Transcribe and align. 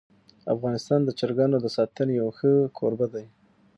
افغانستان 0.53 0.99
د 1.03 1.09
چرګانو 1.19 1.57
د 1.61 1.67
ساتنې 1.75 2.13
یو 2.21 2.29
ښه 2.37 2.51
کوربه 2.77 3.07
دی. 3.13 3.25